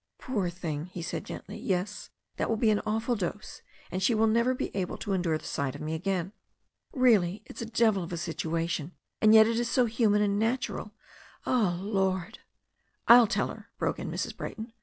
[0.17, 3.61] "Poor thing," he said gently, "yes, that will be an awful dose,
[3.91, 6.31] and she will never be able to endure the sight of me again.
[6.91, 10.91] Really, it's a devil of a situation, and yet it is so human and natural.
[11.45, 12.39] Oh, Lord!"
[13.07, 14.35] "I'll tell her," broke in Mrs.
[14.35, 14.73] Brayton.